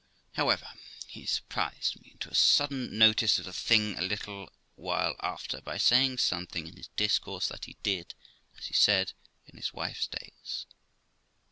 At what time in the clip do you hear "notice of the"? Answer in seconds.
2.97-3.53